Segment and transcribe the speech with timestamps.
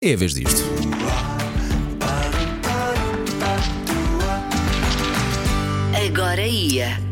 [0.00, 0.62] É a vez disto.
[6.06, 7.07] Agora ia.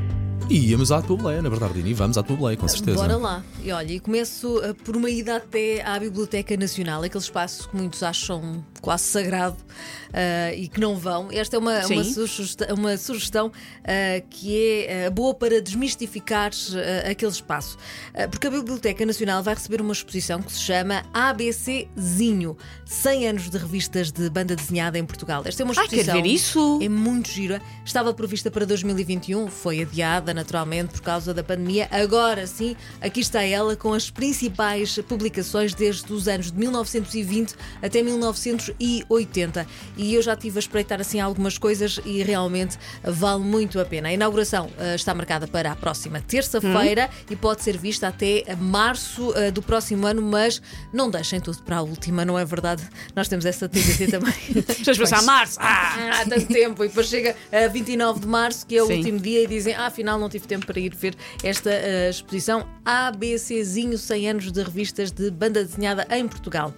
[0.49, 2.99] E íamos à tua boleia, na verdade, e vamos à tua boleia, com certeza.
[2.99, 3.45] Bora lá.
[3.65, 7.77] E olha, e começo uh, por uma ida até à Biblioteca Nacional, aquele espaço que
[7.77, 11.29] muitos acham quase sagrado uh, e que não vão.
[11.33, 17.11] Esta é uma, uma sugestão, uma sugestão uh, que é uh, boa para desmistificar uh,
[17.11, 17.77] aquele espaço.
[18.15, 23.51] Uh, porque a Biblioteca Nacional vai receber uma exposição que se chama ABCzinho 100 anos
[23.51, 25.43] de revistas de banda desenhada em Portugal.
[25.45, 26.23] Esta é uma Ai, quer exposição.
[26.23, 26.79] ver isso?
[26.81, 27.61] É muito gira.
[27.85, 31.89] Estava prevista para 2021, foi adiada naturalmente por causa da pandemia.
[31.91, 38.03] Agora sim, aqui está ela com as principais publicações desde os anos de 1920 até
[38.03, 39.67] 1980.
[39.97, 44.09] E eu já estive a espreitar assim algumas coisas e realmente vale muito a pena.
[44.09, 49.33] A inauguração eh, está marcada para a próxima terça-feira e pode ser vista até março
[49.35, 50.61] eh, do próximo ano, mas
[50.93, 52.83] não deixem tudo para a última, não é verdade?
[53.15, 54.35] Nós temos essa tendência também.
[54.63, 56.21] Pessoas pensam, março, ah!
[56.21, 58.99] Há tanto tempo e depois chega a 29 de março, que é o Sim.
[58.99, 62.67] último dia, e dizem: Ah, afinal não tive tempo para ir ver esta eh, exposição
[62.85, 66.73] ABCzinho 100 anos de revistas de banda desenhada em Portugal.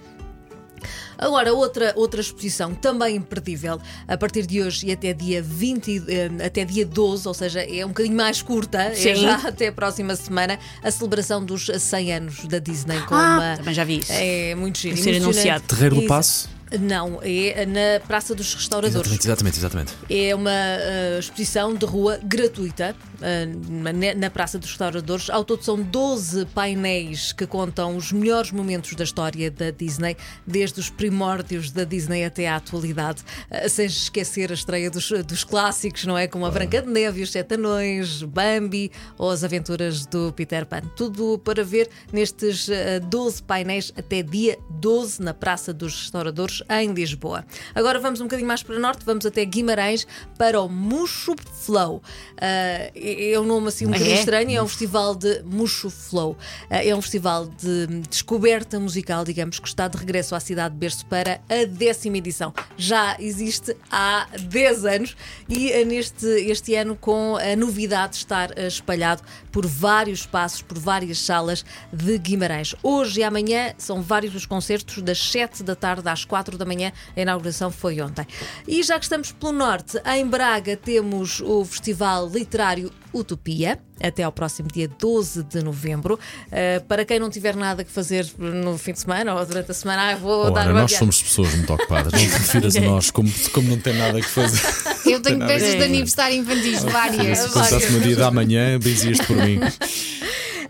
[1.18, 6.04] Agora, outra, outra exposição também imperdível, a partir de hoje e até dia 20, e,
[6.06, 9.16] eh, até dia 12, ou seja, é um bocadinho mais curta, é Sim.
[9.16, 13.56] já até a próxima semana, a celebração dos 100 anos da Disney com Ah, uma.
[13.56, 14.12] também já vi isso.
[14.12, 14.96] É muito giro.
[14.96, 15.64] Ser anunciado.
[15.66, 16.48] Terreiro do Passo?
[16.80, 19.10] Não, é na Praça dos Restauradores.
[19.10, 19.94] Exatamente, exatamente, exatamente.
[20.10, 25.30] É uma uh, exposição de rua gratuita uh, na, Praça dos Restauradores.
[25.30, 30.78] Ao todo são 12 painéis que contam os melhores momentos da história da Disney, desde
[30.78, 36.04] os primórdios da Disney até à atualidade, uh, sem esquecer a estreia dos, dos clássicos,
[36.04, 36.26] não é?
[36.26, 40.82] Como a Branca de Neve os Sete Anões, Bambi ou as aventuras do Peter Pan.
[40.94, 42.72] Tudo para ver nestes uh,
[43.08, 47.44] 12 painéis até dia 12 na Praça dos Restauradores, em Lisboa.
[47.74, 50.06] Agora vamos um bocadinho mais para norte, vamos até Guimarães
[50.36, 52.02] para o Muxo Flow.
[52.40, 54.18] Ah, é um nome assim um bocadinho É?
[54.18, 56.36] estranho, é um festival de Muxo Flow.
[56.70, 60.80] Ah, é um festival de descoberta musical, digamos, que está de regresso à cidade de
[60.80, 62.52] berço para a décima edição.
[62.76, 65.16] Já existe há 10 anos
[65.48, 70.62] e ah, neste este ano com a novidade de estar ah, espalhado por vários espaços,
[70.62, 72.74] por várias salas de Guimarães.
[72.82, 76.92] Hoje e amanhã são vários os concertos, das 7 da tarde às 4 da manhã.
[77.16, 78.26] A inauguração foi ontem.
[78.66, 83.78] E já que estamos pelo norte, em Braga temos o Festival Literário Utopia.
[84.00, 86.14] Até ao próximo dia 12 de novembro.
[86.46, 89.74] Uh, para quem não tiver nada que fazer no fim de semana ou durante a
[89.74, 90.98] semana, ah, vou dar Ora, uma nós viagem.
[90.98, 92.12] somos pessoas muito ocupadas.
[92.12, 94.60] Não te refiras a nós como, como não tem nada que fazer.
[95.04, 95.78] Eu tenho ver.
[95.78, 97.38] de aniversário infantis, várias.
[97.38, 99.58] Se pensasse no dia da manhã, benzias por mim.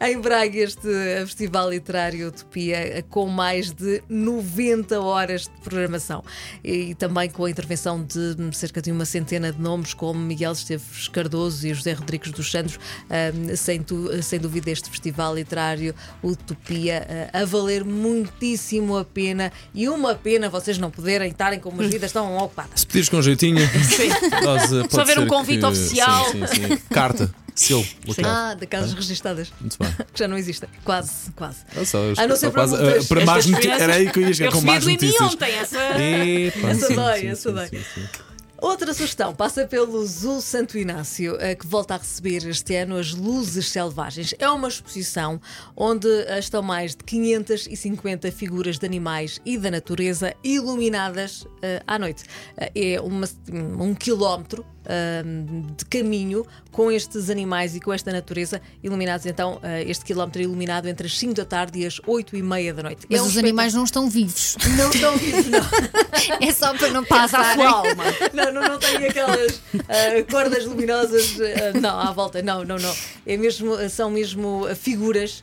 [0.00, 0.80] Em Braga, este
[1.26, 6.22] Festival Literário Utopia, eh, com mais de 90 horas de programação
[6.62, 11.08] e também com a intervenção de cerca de uma centena de nomes, como Miguel Esteves
[11.08, 12.78] Cardoso e José Rodrigues dos Santos.
[13.10, 15.92] Ahm, sem, tu- sem dúvida, este Festival Literário
[16.22, 21.70] Utopia eh, a valer muitíssimo a pena e uma pena vocês não poderem estarem com
[21.70, 22.80] umas vidas tão ocupadas.
[22.82, 23.58] Se pedires com jeitinho,
[24.44, 26.24] nós, eh, Só haver um convite que- oficial.
[26.30, 26.76] Sim, sim, sim.
[26.90, 27.28] Carta,
[27.60, 28.26] selo, locado.
[28.28, 29.52] Ah, de casas registadas.
[29.60, 29.88] Muito bem.
[30.12, 30.68] Que já não existem.
[30.84, 31.58] Quase, quase.
[31.76, 33.04] Ah, só- A não ser para quase, multas.
[33.04, 33.80] eh, para mais notícias.
[33.82, 35.20] Era aí que eu ia chegar Eu com mais notícias.
[35.34, 35.78] ontem, essa.
[36.00, 37.68] Epa, Essa sim, dói, sim, essa sim, dói.
[37.68, 38.06] sim.
[38.60, 43.12] Outra sugestão passa pelo Zoo Santo Inácio, eh, que volta a receber este ano as
[43.12, 44.34] Luzes Selvagens.
[44.36, 45.40] É uma exposição
[45.76, 52.24] onde estão mais de 550 figuras de animais e da natureza iluminadas eh, à noite.
[52.74, 54.66] É uma- um quilómetro
[55.76, 59.26] de caminho com estes animais e com esta natureza iluminados.
[59.26, 62.42] Então, eh, este quilómetro é iluminado entre as 5 da tarde e as 8 e
[62.42, 63.06] meia da noite.
[63.10, 64.56] Mas é um os animais não estão vivos.
[64.60, 65.60] espetáculo- não estão vivos, não.
[66.46, 67.54] É só para não à passar.
[67.54, 68.04] sua alma.
[68.32, 71.36] Não, não, não tem aquelas ah, cordas luminosas.
[71.40, 72.94] ah, não, à volta, não, não, não.
[73.26, 75.42] É mesmo, são mesmo figuras.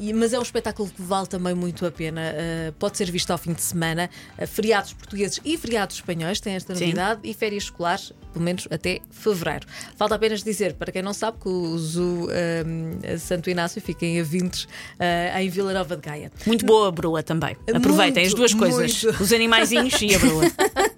[0.00, 2.20] e- mas é um espetáculo que vale também muito a pena.
[2.34, 4.10] Ah, pode ser visto ao fim de semana.
[4.38, 6.84] Ah, feriados portugueses e feriados espanhóis têm esta Sim.
[6.84, 9.66] novidade e férias escolares, pelo menos até fevereiro.
[9.96, 14.20] Falta apenas dizer, para quem não sabe, que o Zoo ah, Santo Inácio fica em
[14.20, 14.68] Avintes,
[14.98, 16.30] ah, em Vila Nova de Gaia.
[16.46, 17.56] Muito boa a broa também.
[17.74, 19.02] Aproveitem Muito, as duas coisas.
[19.04, 19.22] muito.
[19.22, 20.44] Os animaizinhos e a broa.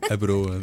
[0.08, 0.60] A broa.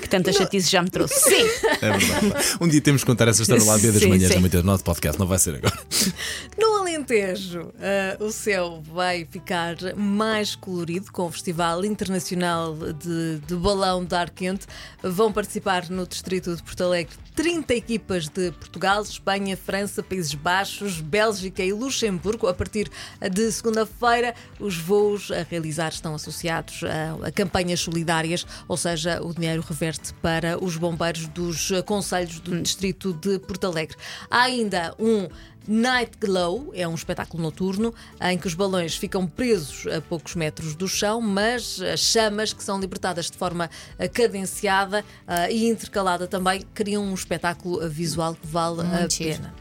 [0.00, 1.18] Que tanta chatice já me trouxe.
[1.18, 1.44] Sim.
[1.82, 2.56] É verdade.
[2.60, 4.34] Um dia temos que contar essa história lá a das Sim, manhãs sim.
[4.34, 5.76] da manhã do nosso podcast, não vai ser agora.
[7.00, 14.04] Alentejo, eh, o céu vai ficar mais colorido com o Festival Internacional de, de Balão
[14.04, 14.66] de Ar Quente.
[15.02, 21.00] Vão participar no Distrito de Porto Alegre 30 equipas de Portugal, Espanha, França, Países Baixos,
[21.00, 22.46] Bélgica e Luxemburgo.
[22.46, 22.90] A partir
[23.32, 29.32] de segunda-feira, os voos a realizar estão associados a, a campanhas solidárias, ou seja, o
[29.32, 33.96] dinheiro reverte para os bombeiros dos conselhos do Distrito de Porto Alegre.
[34.30, 35.26] Há ainda um
[35.68, 40.74] Night Glow é um espetáculo noturno em que os balões ficam presos a poucos metros
[40.74, 46.26] do chão, mas as chamas que são libertadas de forma eh, cadenciada eh, e intercalada
[46.26, 49.36] também criam um espetáculo visual que vale a Muito giro.
[49.36, 49.54] pena.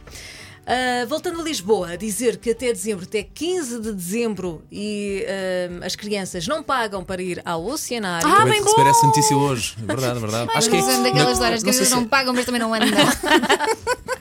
[0.69, 5.95] Uh, voltando a Lisboa, dizer que até dezembro, até 15 de dezembro, e uh, as
[5.95, 8.27] crianças não pagam para ir ao oceanário.
[8.27, 9.75] Ah, Acabei bem de receber essa notícia hoje.
[9.81, 10.51] É verdade, é verdade.
[10.53, 12.87] Acho que é daquelas horas que eles se não pagam, mas também não andam.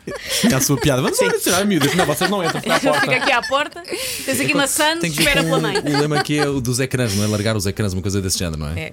[0.50, 1.02] é a sua piada.
[1.02, 1.94] Vamos tirar miúdas.
[1.94, 2.78] Não, vocês não entram, fica.
[2.98, 3.82] Fica aqui à porta,
[4.24, 5.78] tens aqui maçãs, Tem que ver espera com pela mãe.
[5.78, 7.26] O lema aqui é o dos ecrãs, não é?
[7.26, 8.80] Largar os ecrãs, uma coisa desse género, não é?
[8.80, 8.92] É.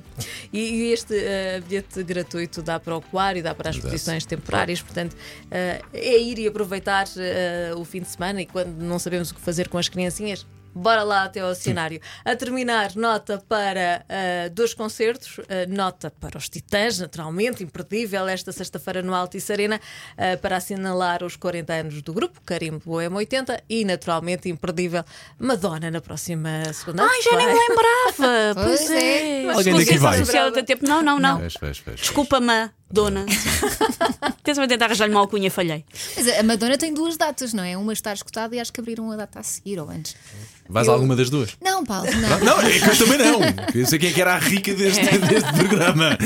[0.51, 3.88] E, e este uh, bilhete gratuito dá para o aquário, dá para as Exato.
[3.88, 8.75] exposições temporárias, portanto, uh, é ir e aproveitar uh, o fim de semana e quando
[8.77, 10.45] não sabemos o que fazer com as criancinhas.
[10.75, 12.01] Bora lá até ao cenário.
[12.25, 18.51] A terminar, nota para uh, dois concertos, uh, nota para os Titãs, naturalmente, imperdível, esta
[18.51, 23.63] sexta-feira no Altice Arena, uh, para assinalar os 40 anos do grupo, Carimbo Boema 80,
[23.69, 25.06] e naturalmente imperdível
[25.39, 27.04] Madonna na próxima segunda.
[27.04, 27.95] Ai, já nem me lembrava.
[28.66, 29.44] Pois é.
[29.44, 29.51] é.
[29.51, 30.24] Alguém daqui vai.
[30.66, 30.88] Tempo.
[30.88, 31.42] Não, não, não.
[31.95, 33.25] Desculpa-me, dona.
[34.44, 35.86] Tens-me a tentar arranjar-lhe uma alcunha, falhei.
[36.16, 37.77] Mas a Madonna tem duas datas, não é?
[37.77, 40.16] Uma está escutada e acho que abriram a data a seguir ou antes.
[40.67, 41.51] Vais a alguma das duas?
[41.62, 42.39] Não, Paulo, não.
[42.39, 43.39] Não, é que eu também não.
[43.73, 46.17] Eu sei quem é que era a rica deste, deste programa.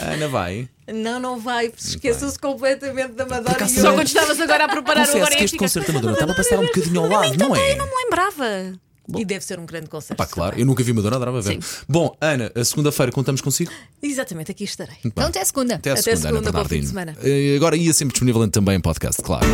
[0.00, 0.68] A Ana vai.
[0.92, 3.50] Não, não vai, esqueçam-se completamente da Madonna.
[3.52, 5.56] acaso e Só eu- quando estavas agora a preparar o Confesso agora que ia este
[5.56, 7.74] concerto da Madonna estava a passar um bocadinho ao lado, não é?
[7.76, 8.78] Não me lembrava.
[9.16, 10.16] E deve ser um grande concerto.
[10.16, 11.58] Pá, claro, eu nunca vi Madonna, adorava ver.
[11.88, 13.70] Bom, Ana, a segunda-feira contamos consigo?
[14.02, 14.94] Exatamente, aqui estarei.
[15.04, 15.28] Muito Então bem.
[15.30, 15.74] até a segunda.
[15.74, 17.14] Até a Até segunda, Ana segunda, bom fim de Bernardino.
[17.22, 17.52] semana.
[17.52, 19.46] Eh, Agora ia sempre disponível também em podcast, claro.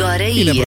[0.00, 0.54] Agora ia.